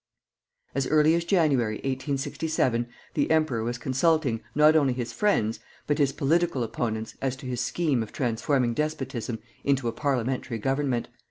As 0.73 0.87
early 0.87 1.13
as 1.13 1.23
January, 1.25 1.75
1867, 1.75 2.87
the 3.13 3.29
emperor 3.29 3.63
was 3.63 3.77
consulting, 3.77 4.41
not 4.55 4.75
only 4.75 4.93
his 4.93 5.13
friends, 5.13 5.59
but 5.85 5.99
his 5.99 6.11
political 6.11 6.63
opponents 6.63 7.15
as 7.21 7.35
to 7.35 7.45
his 7.45 7.61
scheme 7.61 8.01
of 8.01 8.11
transforming 8.11 8.73
despotism 8.73 9.37
into 9.63 9.87
a 9.87 9.91
parliamentary 9.91 10.57
government. 10.57 11.07